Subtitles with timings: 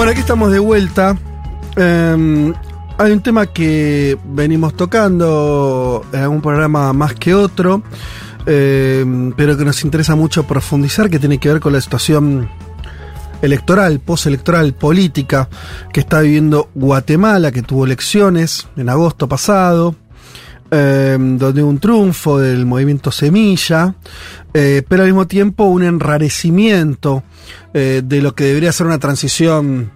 [0.00, 1.14] Bueno, aquí estamos de vuelta.
[1.76, 2.52] Eh,
[2.96, 7.82] hay un tema que venimos tocando en un programa más que otro,
[8.46, 9.04] eh,
[9.36, 12.48] pero que nos interesa mucho profundizar, que tiene que ver con la situación
[13.42, 15.50] electoral, postelectoral, política
[15.92, 19.96] que está viviendo Guatemala, que tuvo elecciones en agosto pasado,
[20.70, 23.94] eh, donde un triunfo del movimiento Semilla,
[24.54, 27.22] eh, pero al mismo tiempo un enrarecimiento
[27.74, 29.92] eh, de lo que debería ser una transición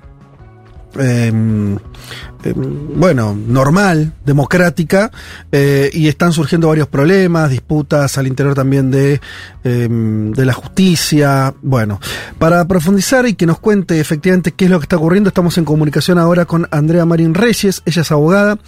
[2.45, 5.11] em, bueno, normal, democrática,
[5.53, 9.21] eh, y están surgiendo varios problemas, disputas al interior también de,
[9.65, 11.55] em, de la justicia.
[11.63, 12.01] Bueno,
[12.39, 15.65] para profundizar y que nos cuente efectivamente qué es lo que está ocurriendo, estamos en
[15.65, 18.59] comunicación ahora con Andrea Marín Reyes, ella es abogada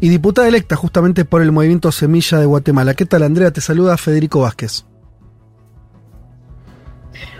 [0.00, 2.94] y diputada electa justamente por el movimiento Semilla de Guatemala.
[2.94, 3.50] ¿Qué tal, Andrea?
[3.50, 4.84] Te saluda Federico Vázquez.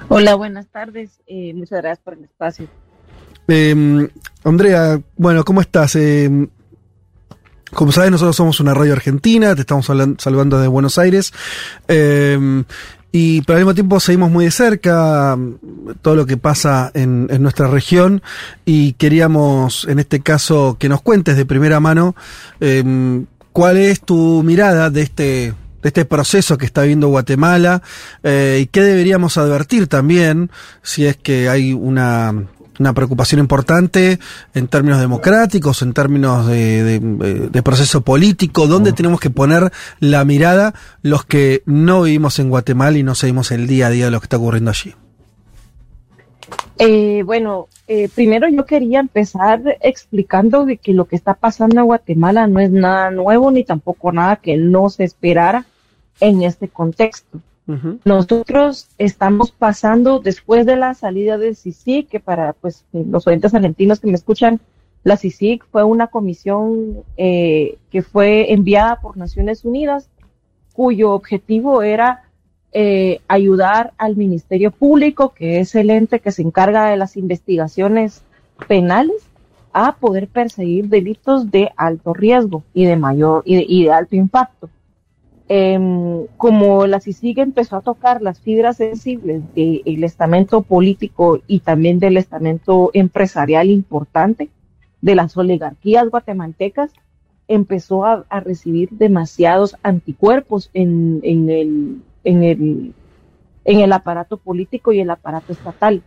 [0.08, 1.20] Hola, buenas tardes.
[1.26, 2.66] Eh, muchas gracias por el espacio.
[3.50, 4.08] Eh,
[4.44, 5.96] Andrea, bueno, ¿cómo estás?
[5.96, 6.48] Eh,
[7.72, 11.32] como sabes, nosotros somos una radio argentina, te estamos hablan- saludando desde Buenos Aires.
[11.88, 12.62] eh,
[13.12, 15.36] y pero al mismo tiempo seguimos muy de cerca
[16.00, 18.22] todo lo que pasa en, nuestra región
[18.64, 22.14] y queríamos, en este caso, que nos cuentes de primera mano
[23.52, 27.82] cuál es tu mirada de este de este proceso que está viviendo Guatemala
[28.22, 32.44] eh, y qué deberíamos advertir también si es que hay una,
[32.80, 34.18] una preocupación importante
[34.54, 40.24] en términos democráticos, en términos de, de- de proceso político, dónde tenemos que poner la
[40.24, 44.10] mirada los que no vivimos en Guatemala y no seguimos el día a día de
[44.10, 44.94] lo que está ocurriendo allí.
[46.78, 51.86] Eh, bueno, eh, primero yo quería empezar explicando de que lo que está pasando en
[51.86, 55.66] Guatemala no es nada nuevo ni tampoco nada que no se esperara
[56.20, 57.38] en este contexto.
[58.04, 63.54] Nosotros estamos pasando después de la salida del CICIG, que para pues eh, los oyentes
[63.54, 64.60] argentinos que me escuchan,
[65.04, 70.08] la CICIG fue una comisión eh, que fue enviada por Naciones Unidas,
[70.72, 72.24] cuyo objetivo era
[72.72, 78.22] eh, ayudar al Ministerio Público, que es el ente que se encarga de las investigaciones
[78.68, 79.16] penales,
[79.72, 84.16] a poder perseguir delitos de alto riesgo y de mayor y de, y de alto
[84.16, 84.68] impacto.
[85.52, 91.98] Em, como la CICIG empezó a tocar las fibras sensibles del estamento político y también
[91.98, 94.48] del estamento empresarial importante
[95.00, 96.92] de las oligarquías guatemaltecas,
[97.48, 101.20] empezó a, recibir demasiados anticuerpos en
[103.64, 106.04] el aparato político y el aparato estatal,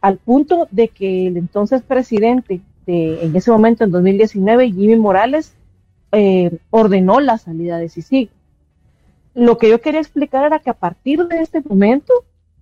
[0.00, 5.52] al punto de que el entonces presidente de, en ese momento, en 2019, Jimmy Morales,
[6.12, 8.30] eh, ordenó la salida de CICIG
[9.36, 12.12] lo que yo quería explicar era que a partir de este momento,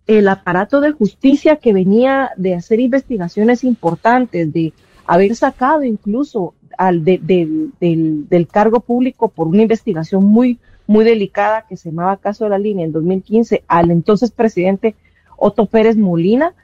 [0.09, 4.73] el aparato de justicia que venía de hacer investigaciones importantes, de
[5.07, 10.59] haber sacado incluso al de, de, del, del cargo público por una investigación muy,
[10.89, 14.97] muy delicada que se llamaba Caso de la Línea en 2015 al entonces presidente
[15.37, 16.55] Otto Pérez Molina,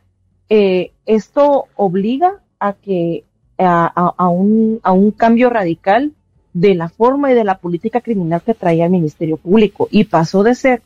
[0.49, 3.23] eh, esto obliga a que
[3.59, 6.13] a, a, un, a un cambio radical
[6.53, 10.43] de la forma y de la política criminal que traía el Ministerio Público y pasó
[10.43, 10.83] de ser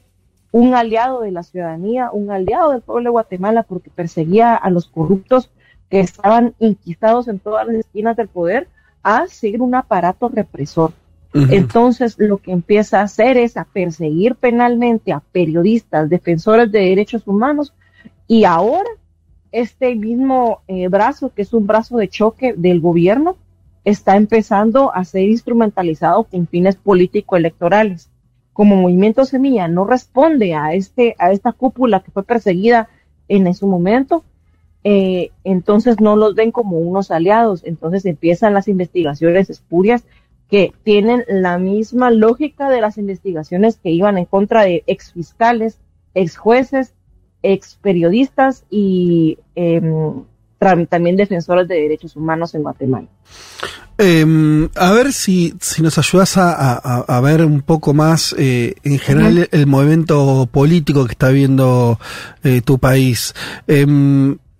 [0.53, 4.87] un aliado de la ciudadanía, un aliado del pueblo de Guatemala porque perseguía a los
[4.87, 5.51] corruptos
[5.91, 8.69] que estaban inquistados en todas las esquinas del poder
[9.03, 10.93] a seguir un aparato represor.
[11.35, 11.53] Uh -huh.
[11.53, 17.27] Entonces, lo que empieza a hacer es a perseguir penalmente a periodistas, defensores de derechos
[17.27, 17.73] humanos
[18.29, 18.89] y ahora
[19.51, 23.37] este mismo eh, brazo, que es un brazo de choque del gobierno,
[23.85, 28.11] está empezando a ser instrumentalizado con fines político-electorales.
[28.53, 32.89] Como Movimiento Semilla no responde a, este, a esta cúpula que fue perseguida
[33.29, 34.25] en su momento,
[34.85, 37.63] eh, entonces no los ven como unos aliados.
[37.65, 40.05] Entonces empiezan las investigaciones espurias
[40.49, 45.79] que tienen la misma lógica de las investigaciones que iban en contra de ex fiscales,
[46.15, 46.95] ex jueces,
[47.43, 49.81] ex periodistas y eh,
[50.89, 53.07] también defensores de derechos humanos en Guatemala.
[53.97, 58.75] Eh, a ver si, si nos ayudas a, a, a, ver un poco más eh,
[58.83, 62.01] en general el, el, movimiento político que está viendo
[62.43, 63.35] eh, tu país.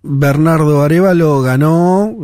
[0.07, 2.15] Bernardo Arevalo ganó,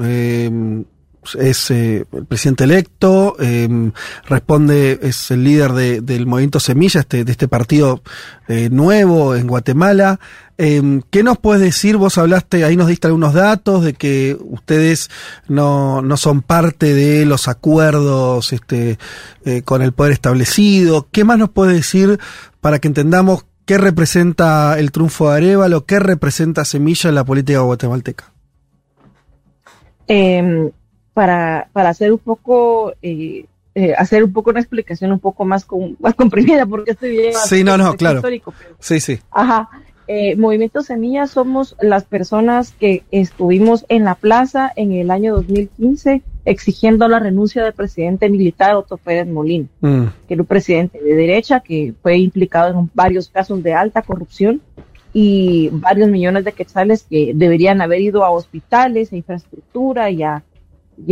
[1.37, 3.91] es eh, el presidente electo, eh,
[4.27, 8.01] responde, es el líder de, del movimiento Semilla, este, de este partido
[8.47, 10.19] eh, nuevo en Guatemala.
[10.57, 11.97] ¿Qué nos puedes decir?
[11.97, 15.09] Vos hablaste, ahí nos diste algunos datos de que ustedes
[15.47, 18.99] no, no son parte de los acuerdos este,
[19.65, 21.07] con el poder establecido.
[21.11, 22.19] ¿Qué más nos puedes decir
[22.59, 27.61] para que entendamos qué representa el triunfo de Arevalo, qué representa Semilla en la política
[27.61, 28.31] guatemalteca?
[30.07, 30.69] Em,
[31.13, 35.67] para, para hacer un poco, eh, eh, hacer un poco una explicación un poco más,
[35.99, 37.33] más comprimida, porque estoy bien.
[37.45, 38.21] Sí, no, no, claro.
[38.79, 39.19] sí, sí.
[39.31, 39.69] Ajá.
[40.07, 46.21] Eh, Movimiento Semilla somos las personas que estuvimos en la plaza en el año 2015
[46.43, 50.03] exigiendo la renuncia del presidente militar Otto Pérez Molín, mm.
[50.27, 54.61] que era un presidente de derecha que fue implicado en varios casos de alta corrupción
[55.13, 60.43] y varios millones de quetzales que deberían haber ido a hospitales, a infraestructura y a,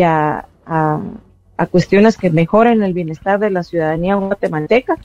[0.04, 4.98] a, a cuestiones que mejoren el bienestar de la ciudadanía guatemalteca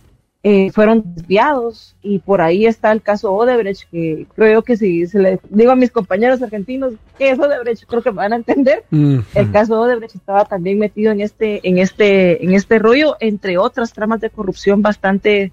[0.47, 5.19] eh, fueron desviados y por ahí está el caso Odebrecht, que creo que si se
[5.19, 8.85] le digo a mis compañeros argentinos que es Odebrecht, creo que me van a entender.
[8.91, 13.95] El caso Odebrecht estaba también metido en este, en este, en este rollo, entre otras
[13.95, 15.51] tramas de corrupción bastante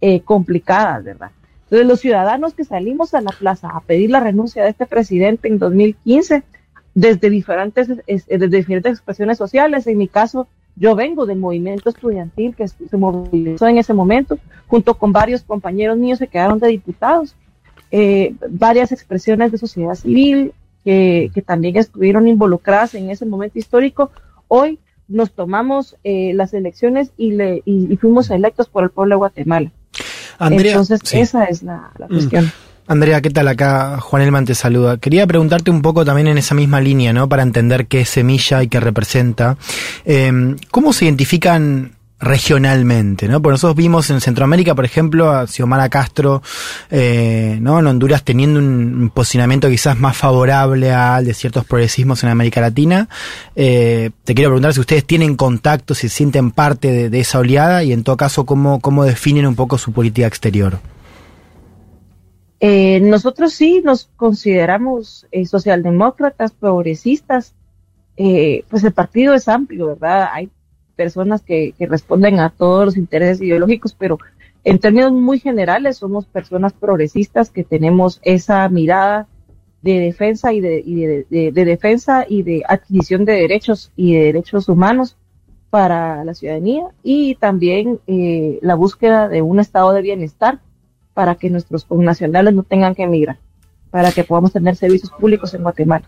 [0.00, 1.32] eh, complicadas, ¿verdad?
[1.64, 5.48] Entonces los ciudadanos que salimos a la plaza a pedir la renuncia de este presidente
[5.48, 6.44] en 2015,
[6.98, 12.66] desde diferentes, desde diferentes expresiones sociales, en mi caso, yo vengo del movimiento estudiantil que
[12.66, 17.36] se movilizó en ese momento, junto con varios compañeros míos que quedaron de diputados,
[17.92, 20.52] eh, varias expresiones de sociedad civil
[20.84, 24.10] que, también estuvieron involucradas en ese momento histórico.
[24.48, 29.18] Hoy nos tomamos eh, las elecciones y, le, y, fuimos electos por el pueblo de
[29.18, 29.70] Guatemala.
[30.40, 32.08] Entonces, esa es la, mm.
[32.08, 32.52] cuestión.
[32.88, 33.46] Andrea, ¿qué tal?
[33.48, 34.96] Acá Juan Elman te saluda.
[34.96, 37.28] Quería preguntarte un poco también en esa misma línea, ¿no?
[37.28, 39.58] Para entender qué es semilla y qué representa.
[40.06, 43.42] Em, ¿Cómo se identifican regionalmente, ¿no?
[43.42, 46.42] Porque nosotros vimos en Centroamérica, por ejemplo, a Xiomara Castro,
[46.90, 47.78] eh, ¿no?
[47.78, 53.06] En Honduras teniendo un posicionamiento quizás más favorable al de ciertos progresismos en América Latina.
[53.54, 57.84] Eh, te quiero preguntar si ustedes tienen contacto, si sienten parte de, de, esa oleada
[57.84, 60.80] y en todo caso, ¿cómo, cómo definen un poco su política exterior?
[62.60, 67.54] Eh, nosotros sí nos consideramos eh, socialdemócratas, progresistas,
[68.16, 70.28] eh, pues el partido es amplio, ¿verdad?
[70.32, 70.50] Hay
[70.96, 74.18] personas que, responden a todos los intereses ideológicos, pero
[74.64, 79.28] en términos muy generales somos personas progresistas que tenemos esa mirada
[79.82, 85.16] de defensa y de, de, defensa y de adquisición de derechos y de derechos humanos
[85.70, 88.00] para la ciudadanía y también
[88.60, 90.58] la búsqueda de un estado de bienestar
[91.18, 93.38] para que nuestros connacionales no tengan que emigrar,
[93.90, 96.04] para que podamos tener servicios públicos en Guatemala.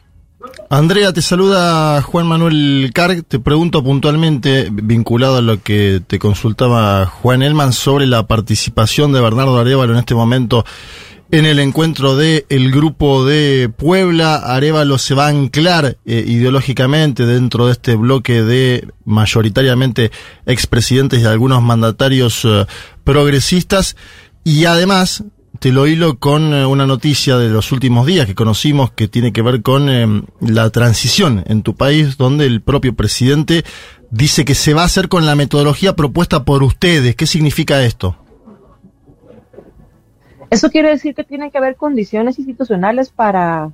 [0.69, 3.25] Andrea, te saluda Juan Manuel Carg.
[3.25, 9.21] Te pregunto puntualmente, vinculado a lo que te consultaba Juan Elman, sobre la participación de
[9.21, 10.65] Bernardo Arevalo en este momento
[11.33, 14.37] en el encuentro del el grupo de Puebla.
[14.37, 20.13] Arevalo se va a anclar eh, ideológicamente dentro de este bloque de mayoritariamente
[20.47, 22.65] expresidentes y algunos mandatarios eh,
[23.03, 23.97] progresistas.
[24.45, 25.25] Y además,
[25.59, 29.33] te lo hilo con eh, una noticia de los últimos días que conocimos que tiene
[29.33, 33.65] que ver con em, la transición en tu país, donde el propio presidente
[34.11, 37.15] dice que se va a hacer con la metodología propuesta por ustedes.
[37.15, 38.17] ¿Qué significa esto?
[40.49, 43.71] Eso quiere decir que tiene que haber condiciones institucionales para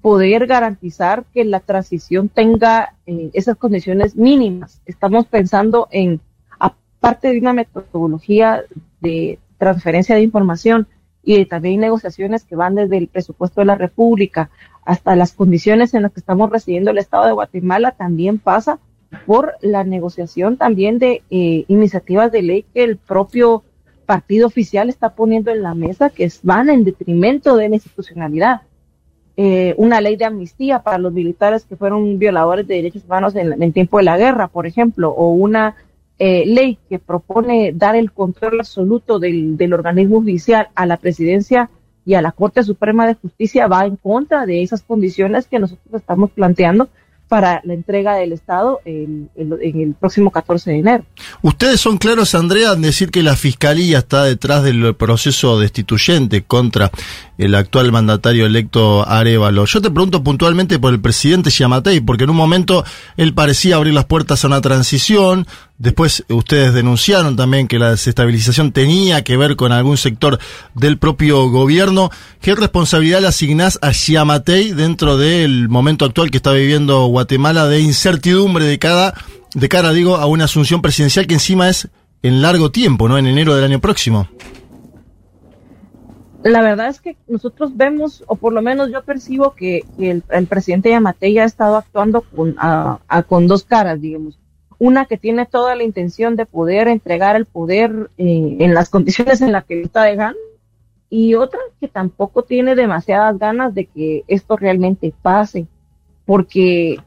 [0.00, 4.80] poder garantizar que la transición tenga eh, esas condiciones mínimas.
[4.86, 6.20] Estamos pensando en,
[6.58, 8.62] aparte de una metodología
[9.00, 10.86] de transferencia de información
[11.22, 14.48] y también negociaciones que van desde el presupuesto de la República
[14.84, 18.78] hasta las condiciones en las que estamos recibiendo el Estado de Guatemala, también pasa
[19.26, 23.64] por la negociación también de eh, iniciativas de ley que el propio
[24.06, 28.62] partido oficial está poniendo en la mesa que van en detrimento de la institucionalidad.
[29.36, 33.60] Eh, una ley de amnistía para los militares que fueron violadores de derechos humanos en,
[33.60, 35.74] en tiempo de la guerra, por ejemplo, o una
[36.18, 41.70] eh, ley que propone dar el control absoluto del, del organismo judicial a la presidencia
[42.06, 45.94] y a la Corte Suprema de Justicia va en contra de esas condiciones que nosotros
[45.94, 46.88] estamos planteando
[47.28, 51.04] para la entrega del Estado en, el próximo 14 de enero.
[51.42, 56.90] Ustedes son claros, Andrea, en decir que la Fiscalía está detrás del proceso destituyente contra
[57.36, 59.64] el actual mandatario electo Arevalo.
[59.64, 62.84] Yo te pregunto puntualmente por el presidente Yamatei, porque en un momento
[63.16, 68.72] él parecía abrir las puertas a una transición, Después ustedes denunciaron también que la desestabilización
[68.72, 70.38] tenía que ver con algún sector
[70.74, 72.08] del propio gobierno.
[72.40, 77.80] ¿Qué responsabilidad le asignás a Xiamatei dentro del momento actual que está viviendo Guatemala de
[77.80, 79.12] incertidumbre de cada,
[79.54, 81.88] de cara, digo, a una asunción presidencial que encima es
[82.22, 83.18] en largo tiempo, ¿no?
[83.18, 84.28] En enero del año próximo.
[86.42, 90.88] La verdad es que nosotros vemos, o por lo menos yo percibo que, el, presidente
[90.88, 92.56] Yamatei ha estado actuando con,
[93.28, 94.38] con dos caras, digamos
[94.78, 99.40] una que tiene toda la intención de poder entregar el poder eh, en las condiciones
[99.40, 100.38] en las que está dejando
[101.08, 105.66] y otra que tampoco tiene demasiadas ganas de que esto realmente pase,
[106.24, 106.98] porque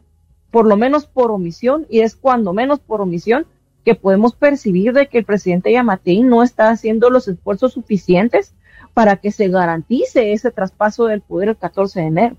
[0.51, 3.45] por lo menos por omisión, y es cuando menos por omisión
[3.85, 8.53] que podemos percibir de que el presidente Yamatei no está haciendo los esfuerzos suficientes
[8.93, 12.35] para que se garantice ese traspaso del poder el 14 de enero.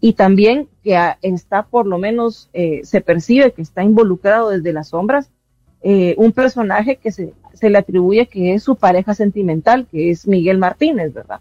[0.00, 4.88] Y también que está por lo menos, eh, se percibe que está involucrado desde las
[4.88, 5.30] sombras
[5.82, 10.26] eh, un personaje que se, se le atribuye que es su pareja sentimental, que es
[10.26, 11.40] Miguel Martínez, ¿verdad?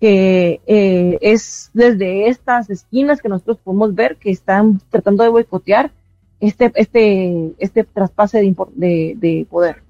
[0.00, 5.92] que eh, es desde estas esquinas que nosotros podemos ver que están tratando de boicotear
[6.40, 9.82] este, este, este traspase de, de, poder.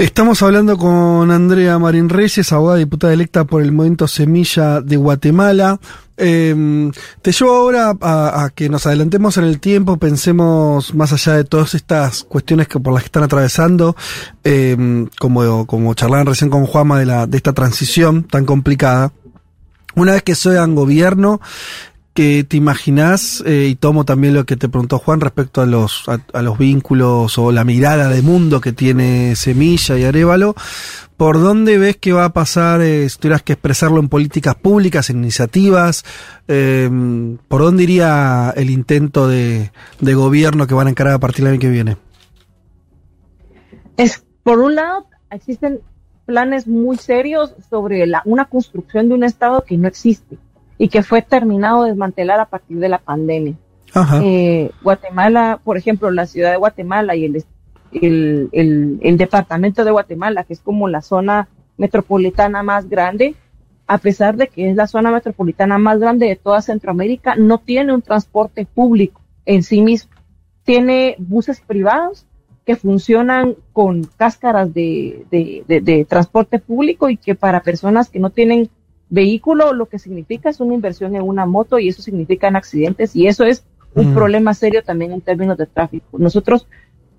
[0.00, 5.78] Estamos hablando con Andrea Marín Reyes, abogada diputada electa por el Movimiento Semilla de Guatemala.
[6.16, 6.90] Eh,
[7.20, 11.74] te llevo ahora a, que nos adelantemos en el tiempo, pensemos más allá de todas
[11.74, 13.94] estas cuestiones que por las que están atravesando,
[14.42, 19.12] eh, como, como charlaban recién con Juama de, la, de esta transición tan complicada.
[19.96, 21.42] Una vez que sean gobierno,
[22.14, 26.04] que te imaginas, eh, y tomo también lo que te preguntó Juan respecto a los,
[26.08, 30.54] a, los vínculos o la mirada de mundo que tiene Semilla y Arevalo,
[31.16, 35.08] ¿por dónde ves que va a pasar, eh, si tuvieras que expresarlo en políticas públicas,
[35.10, 36.04] en iniciativas?
[36.48, 41.44] Em, ¿Por dónde iría el intento de, de gobierno que van a encarar a partir
[41.44, 41.96] del año que viene?
[43.96, 45.80] Es, por un lado, existen
[46.26, 50.38] planes muy serios sobre la, una construcción de un Estado que no existe
[50.80, 53.54] y que fue terminado de desmantelar a partir de la pandemia.
[54.22, 57.44] Eh, Guatemala, por ejemplo, la ciudad de Guatemala y el,
[57.92, 63.34] el, el, departamento de Guatemala, que es como la zona metropolitana más grande,
[63.86, 67.92] a pesar de que es la zona metropolitana más grande de toda Centroamérica, no tiene
[67.92, 70.12] un transporte público en sí mismo.
[70.64, 72.24] Tiene buses privados
[72.64, 78.30] que funcionan con cáscaras de, de, de transporte público y que para personas que no
[78.30, 78.70] tienen
[79.10, 83.14] vehículo lo que significa es una inversión en una moto y eso significa en accidentes
[83.14, 83.64] y eso es
[83.94, 86.16] un problema serio también en términos de tráfico.
[86.16, 86.68] Nosotros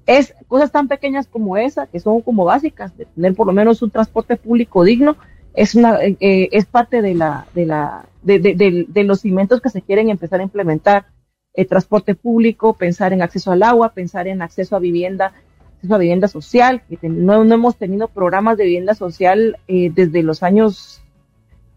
[0.05, 3.81] es cosas tan pequeñas como esa, que son como básicas, de tener por lo menos
[3.81, 5.17] un transporte público digno,
[5.53, 9.61] es una eh, eh, es parte de la de la de, de, de, los cimientos
[9.61, 11.07] que se quieren empezar a implementar.
[11.53, 15.33] El transporte público, pensar en acceso al agua, pensar en acceso a vivienda,
[15.75, 20.23] acceso a vivienda social, que no, no hemos tenido programas de vivienda social eh, desde
[20.23, 21.00] los años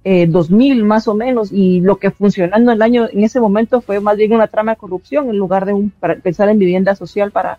[0.04, 4.00] eh, 2000 más o menos y lo que funcionando el año en ese momento fue
[4.00, 5.90] más bien una trama de corrupción en lugar de un,
[6.22, 7.58] pensar en vivienda social para,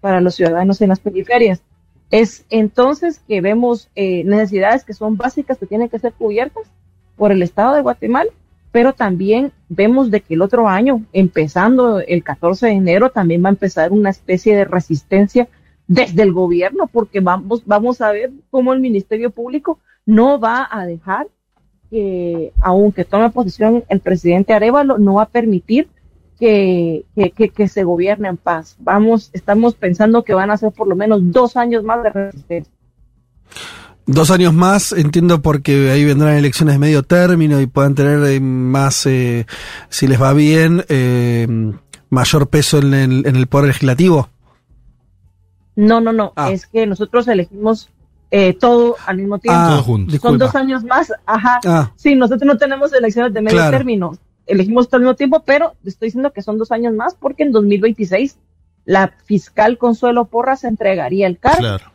[0.00, 1.62] para los ciudadanos en las periferias.
[2.10, 6.64] Es entonces que vemos eh, necesidades que son básicas que tienen que ser cubiertas
[7.16, 8.30] por el Estado de Guatemala,
[8.72, 13.48] pero también vemos de que el otro año, empezando el 14 de enero, también va
[13.48, 15.48] a empezar una especie de resistencia
[15.86, 20.86] desde el gobierno, porque vamos, vamos a ver cómo el Ministerio Público no va a
[20.86, 21.28] dejar
[21.94, 25.86] que aunque tome posición el presidente Arevalo, no va a permitir
[26.40, 28.74] que, que, se gobierne en paz.
[28.80, 32.72] Vamos, estamos pensando que van a ser por lo menos dos años más de resistencia.
[34.06, 38.40] Dos años más, entiendo porque ahí vendrán elecciones de medio término y puedan tener eh,
[38.40, 39.46] más, eh,
[39.88, 41.46] si les va bien, eh,
[42.10, 44.30] mayor peso en el, en el poder legislativo.
[45.76, 46.50] No, no, no, ah.
[46.50, 47.88] es que nosotros elegimos
[48.36, 49.60] eh, todo al mismo tiempo.
[49.60, 49.84] Ah,
[50.20, 51.60] Son dos años más, ajá.
[51.64, 51.92] Ah.
[51.94, 56.08] Sí, nosotros no tenemos elecciones de medio término, elegimos todo al mismo tiempo, pero estoy
[56.08, 58.36] diciendo que son dos años más porque en 2026
[58.86, 61.60] la fiscal Consuelo Porras entregaría el cargo.
[61.60, 61.92] Claro.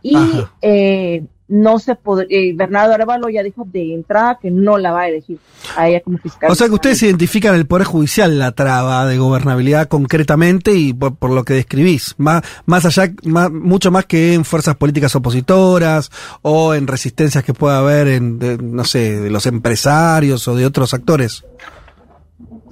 [0.00, 0.16] Y
[0.62, 1.98] eh, no se
[2.30, 5.38] eh, Bernardo Arevalo ya dijo de entrada que no la va a elegir
[5.76, 6.50] a ella como fiscal.
[6.50, 11.30] O sea que ustedes identifican el Poder Judicial la traba de gobernabilidad concretamente y por,
[11.30, 13.12] lo que describís, más, más allá,
[13.50, 18.38] mucho más que en fuerzas políticas opositoras o en resistencias que pueda haber en,
[18.74, 21.44] no sé, de los empresarios o de otros actores.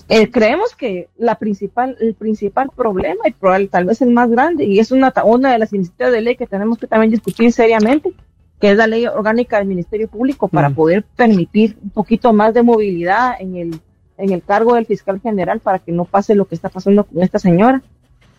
[0.09, 4.65] Eh, creemos que la principal, el principal problema y probable, tal vez el más grande,
[4.65, 8.13] y es una, una de las iniciativas de ley que tenemos que también discutir seriamente,
[8.61, 10.75] que es la ley orgánica del Ministerio Público para mm.
[10.75, 13.81] poder permitir un poquito más de movilidad en el,
[14.19, 17.23] en el cargo del fiscal general para que no pase lo que está pasando con
[17.23, 17.83] esta señora.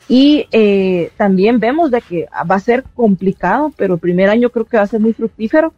[0.08, 4.66] Y eh, también vemos de que va a ser complicado, pero el primer año creo
[4.66, 5.74] que va a ser muy fructífero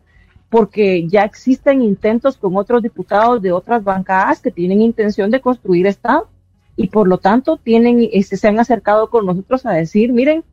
[0.49, 5.87] porque ya existen intentos con otros diputados de otras bancadas que tienen intención de construir
[5.87, 6.27] Estado
[6.75, 10.43] y por lo tanto tienen, este, se han acercado con nosotros a decir, miren,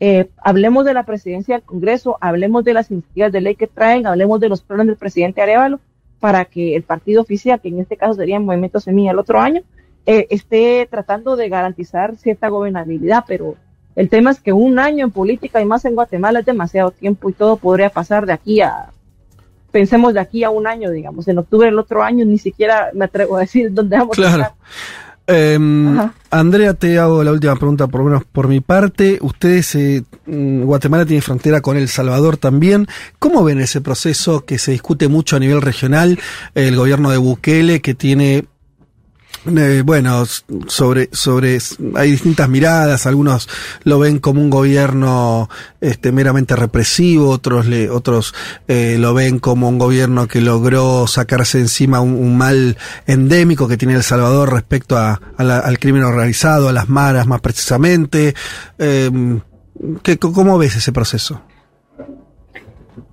[0.00, 4.06] eh, hablemos de la presidencia del Congreso, hablemos de las iniciativas de ley que traen,
[4.06, 5.78] hablemos de los planes del presidente Arevalo,
[6.20, 9.38] para que el partido oficial, que en este caso sería el Movimiento Semilla el otro
[9.38, 9.62] año,
[10.06, 13.56] eh, esté tratando de garantizar cierta gobernabilidad, pero
[13.94, 17.28] el tema es que un año en política y más en Guatemala es demasiado tiempo
[17.28, 18.90] y todo podría pasar de aquí a,
[19.70, 23.04] pensemos de aquí a un año, digamos, en octubre del otro año, ni siquiera me
[23.04, 24.54] atrevo a decir dónde vamos a estar.
[25.32, 25.96] Em,
[26.30, 29.18] Andrea, te hago la última pregunta, por lo menos por mi parte.
[29.20, 32.88] Ustedes, eh, mm, Guatemala tiene frontera con El Salvador también.
[33.20, 36.18] ¿Cómo ven ese proceso que se discute mucho a nivel regional?
[36.56, 38.46] El gobierno de Bukele, que tiene
[39.46, 40.24] eh, bueno,
[40.66, 41.58] sobre, sobre,
[41.94, 43.48] hay distintas miradas, algunos
[43.84, 45.48] lo ven como un gobierno
[45.80, 48.34] este, meramente represivo, otros, le, otros
[48.68, 53.94] eh, lo ven como un gobierno que logró sacarse encima un, mal endémico que tiene
[53.94, 58.34] El Salvador respecto a, al crimen organizado, a las maras más precisamente.
[58.78, 59.10] Eh,
[60.02, 61.42] ¿qué, ¿Cómo ves ese proceso?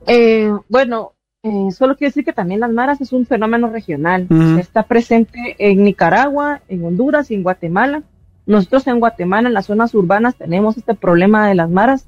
[0.05, 1.13] Eh, bueno,
[1.43, 4.27] eh, solo quiero decir que también las maras es un fenómeno regional.
[4.59, 8.03] Está presente en Nicaragua, en Honduras y en Guatemala.
[8.45, 12.07] Nosotros en Guatemala, en las zonas urbanas, tenemos este problema de las maras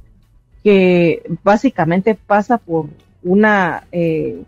[0.64, 2.88] que básicamente pasa por
[3.24, 4.44] una eh,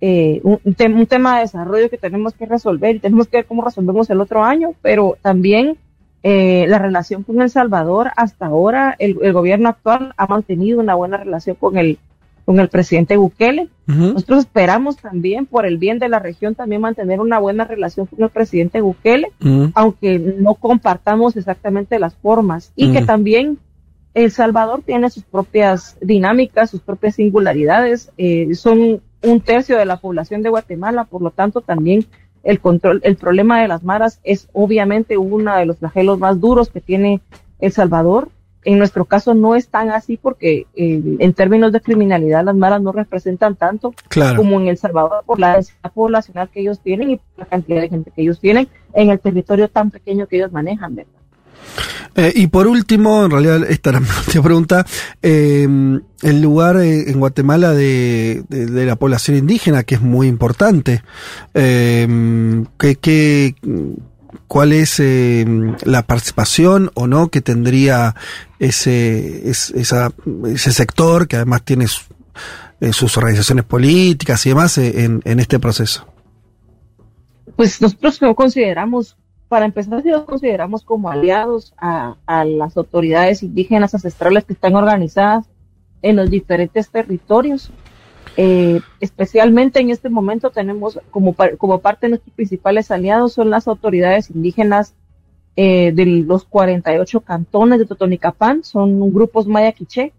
[0.00, 4.10] eh, un, tema de desarrollo que tenemos que resolver y tenemos que ver cómo resolvemos
[4.10, 5.78] el otro año, pero también
[6.24, 11.18] la relación con El Salvador, hasta ahora el, el, gobierno actual ha mantenido una buena
[11.18, 12.00] relación con el,
[12.46, 13.68] con el presidente Bukele.
[13.86, 18.22] Nosotros esperamos también, por el bien de la región, también mantener una buena relación con
[18.22, 19.32] el presidente Bukele,
[19.74, 22.72] aunque no compartamos exactamente las formas.
[22.76, 23.58] Y que también
[24.14, 28.12] El Salvador tiene sus propias dinámicas, sus propias singularidades.
[28.16, 32.06] Eh, son un tercio de la población de Guatemala, por lo tanto también
[32.44, 36.70] el control, el problema de las maras es obviamente uno de los flagelos más duros
[36.70, 37.20] que tiene
[37.58, 38.28] El Salvador
[38.66, 42.82] en nuestro caso no es tan así porque eh, en términos de criminalidad las maras
[42.82, 43.94] no representan tanto
[44.36, 47.80] como en El Salvador por la densidad poblacional que ellos tienen y por la cantidad
[47.80, 51.12] de gente que ellos tienen en el territorio tan pequeño que ellos manejan, ¿verdad?
[52.16, 54.84] Eh, y por último, en realidad esta era mi última pregunta,
[55.22, 55.68] eh,
[56.22, 61.02] el lugar en Guatemala de, la población indígena, que es muy importante,
[61.52, 63.54] ¿qué,
[64.48, 65.44] cuál es eh,
[65.84, 68.14] la participación o no que tendría
[68.58, 70.12] ese, esa,
[70.46, 71.86] ese sector, que además tiene
[72.80, 76.06] eh, sus organizaciones políticas y demás, eh, en, este proceso.
[77.56, 79.16] Pues nosotros lo consideramos,
[79.48, 84.74] para empezar, si los consideramos como aliados a, a las autoridades indígenas ancestrales que están
[84.74, 85.46] organizadas
[86.02, 87.70] en los diferentes territorios.
[88.38, 93.66] Eh, especialmente en este momento tenemos como, como parte de nuestros principales aliados son las
[93.66, 94.94] autoridades indígenas
[95.56, 100.12] eh, de los 48 cantones de Totonicapán, son grupos maya quiché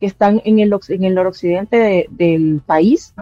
[0.00, 3.14] que están en el, en el noroccidente del país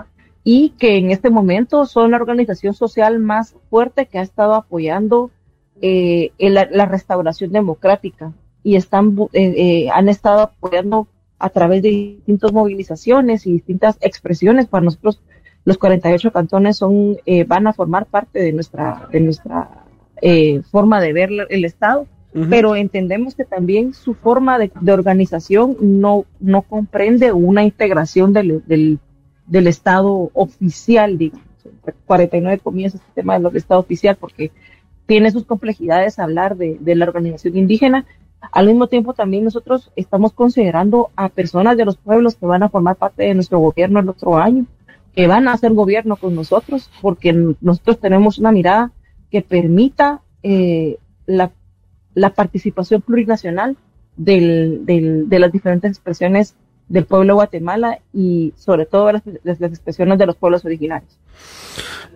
[0.45, 5.33] y que en este momento son la organización social más fuerte que ha estado apoyando
[5.81, 8.33] eh, la, restauración democrática
[8.63, 14.67] y están eh, han estado apoyando a través de distintas movilizaciones y distintas expresiones.
[14.67, 15.21] Para nosotros,
[15.65, 19.85] los 48 cantones son, eh, van a formar parte de nuestra, de nuestra
[20.23, 22.07] eh, forma de ver el Estado,
[22.51, 28.99] pero entendemos que también su forma de, organización no, no comprende una integración del, del,
[29.47, 31.47] del Estado oficial, digamos.
[32.07, 34.51] 49 comienza este tema del Estado oficial porque
[35.07, 38.05] tiene sus complejidades hablar de, de la organización indígena,
[38.53, 42.69] al mismo tiempo, también nosotros estamos considerando a personas de los pueblos que van a
[42.69, 44.67] formar parte de nuestro gobierno el otro año,
[45.15, 48.93] que van a hacer gobierno con nosotros, porque nosotros tenemos una mirada
[49.31, 51.51] que permita eh, la,
[52.35, 53.77] participación plurinacional
[54.17, 56.55] del, de las diferentes expresiones
[56.89, 59.23] del pueblo de Guatemala y sobre todo las,
[59.61, 61.11] expresiones de los pueblos originarios.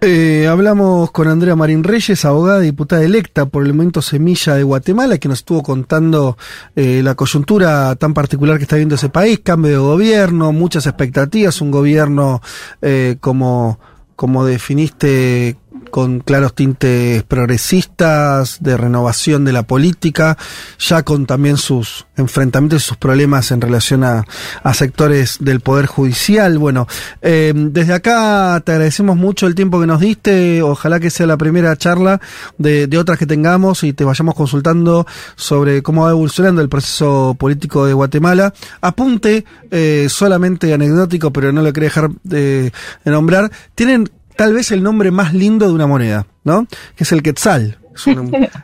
[0.03, 4.63] Eh, hablamos con Andrea Marín Reyes, abogada y diputada electa por el momento Semilla de
[4.63, 6.39] Guatemala, que nos estuvo contando
[6.75, 11.61] eh, la coyuntura tan particular que está viendo ese país, cambio de gobierno, muchas expectativas,
[11.61, 12.41] un gobierno
[12.81, 13.79] eh, como,
[14.17, 15.59] como definiste
[15.91, 20.39] con claros tintes progresistas, de renovación de la política,
[20.79, 24.25] ya con también sus enfrentamientos y sus problemas en relación a,
[24.73, 26.57] sectores del Poder Judicial.
[26.59, 26.87] Bueno,
[27.21, 31.37] eh, desde acá te agradecemos mucho el tiempo que nos diste, ojalá que sea la
[31.37, 32.21] primera charla
[32.57, 37.87] de, otras que tengamos y te vayamos consultando sobre cómo va evolucionando el proceso político
[37.87, 38.53] de Guatemala.
[38.81, 42.73] Apunte, eh, solamente anecdótico, pero no lo quería dejar de
[43.05, 46.67] nombrar, tienen tal vez el nombre más lindo de una moneda, ¿no?
[46.97, 47.77] Que es el quetzal.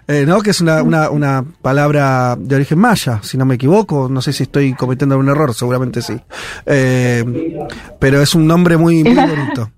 [0.09, 0.41] Eh, ¿no?
[0.41, 4.09] Que es una, una, una, palabra de origen maya, si no me equivoco.
[4.09, 6.15] No sé si estoy cometiendo algún error, seguramente sí.
[6.65, 7.59] Eh,
[7.99, 9.71] pero es un nombre muy, muy bonito.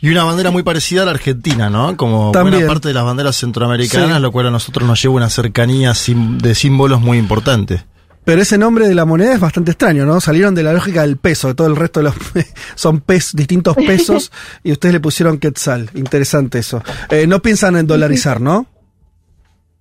[0.00, 1.96] Y una bandera muy parecida a la Argentina, ¿no?
[1.96, 5.92] Como buena parte de las banderas centroamericanas, lo cual a nosotros nos lleva una cercanía
[5.92, 7.84] de símbolos muy importante.
[8.26, 10.20] Pero ese nombre de la moneda es bastante extraño, ¿no?
[10.20, 12.16] Salieron de la lógica del peso, de todo el resto de los
[12.74, 14.32] son pes, distintos pesos
[14.64, 15.90] y ustedes le pusieron quetzal.
[15.94, 16.82] Interesante eso.
[17.08, 18.66] Eh, no piensan en dolarizar, ¿no?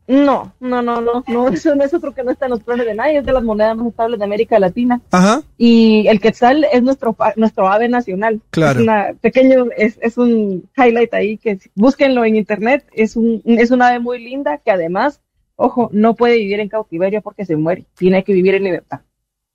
[0.08, 2.94] No, no, no, no, no, eso, eso creo que no está en los planes de
[2.94, 5.02] nadie, es de las monedas más estables de América Latina.
[5.10, 5.42] Ajá.
[5.58, 8.42] Y el quetzal es nuestro nuestro ave nacional.
[8.52, 8.80] Claro.
[8.80, 13.72] Es una pequeño, es, es un highlight ahí que búsquenlo en internet, es un, es
[13.72, 15.22] una ave muy linda que además,
[15.56, 19.02] ojo, no puede vivir en cautiverio porque se muere, tiene que vivir en libertad.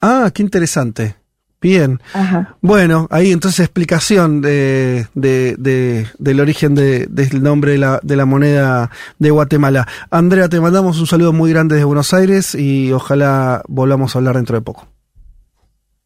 [0.01, 1.17] Ah, qué interesante.
[1.63, 2.01] Bien.
[2.15, 2.57] Ajá.
[2.63, 8.17] Bueno, ahí entonces explicación de, de, de- del origen de- del nombre de la, de
[8.17, 9.87] la moneda de Guatemala.
[10.11, 14.37] Andrea, te mandamos un saludo muy grande desde Buenos Aires y ojalá volvamos a hablar
[14.37, 14.89] dentro de poco.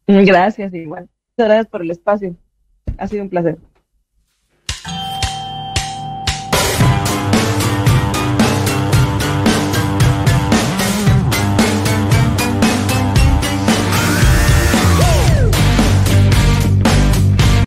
[0.07, 1.03] Gracias, igual.
[1.37, 2.35] Muchas gracias por el espacio.
[2.97, 3.57] Ha sido un placer.